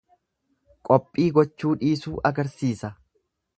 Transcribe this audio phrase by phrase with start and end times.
[0.89, 2.93] Qophii gochuu dhiisuu agarsiisa.